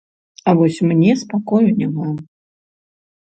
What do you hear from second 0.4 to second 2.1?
А вось мне спакою няма.